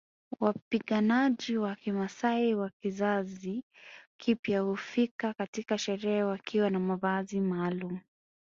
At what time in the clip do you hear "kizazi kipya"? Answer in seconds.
2.81-4.61